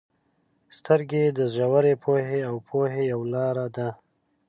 •سترګې 0.77 1.25
د 1.37 1.39
ژورې 1.55 1.93
پوهې 2.03 2.39
او 2.49 2.55
پوهې 2.67 3.01
یو 3.11 3.21
لار 3.33 3.57
ده. 3.75 3.89